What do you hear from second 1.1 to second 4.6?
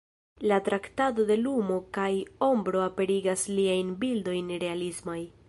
de lumo kaj ombro aperigas liajn bildojn